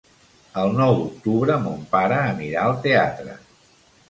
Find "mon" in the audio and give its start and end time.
1.67-1.83